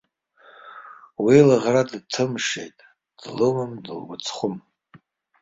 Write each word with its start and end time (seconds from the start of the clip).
Уи 1.23 1.37
лыӷра 1.47 1.83
дҭымшеит, 1.89 2.77
длыуам, 3.21 3.71
дылгәыцхәым! 3.83 4.55